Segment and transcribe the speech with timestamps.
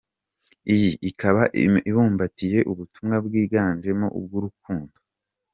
[0.73, 1.41] Iyi ikaba
[1.91, 4.97] ibumbatiye ubutumwa bwiganjemo ubw’urukundo.